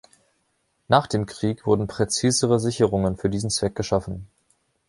Nach 0.87 1.05
dem 1.05 1.27
Krieg 1.27 1.67
wurden 1.67 1.85
präzisere 1.85 2.59
Sicherungen 2.59 3.17
für 3.17 3.29
diesen 3.29 3.51
Zweck 3.51 3.75
geschaffen. 3.75 4.25